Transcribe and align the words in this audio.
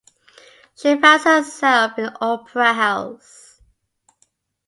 She 0.75 0.99
finds 0.99 1.25
herself 1.25 1.99
in 1.99 2.09
opera 2.21 2.73
house. 2.73 3.61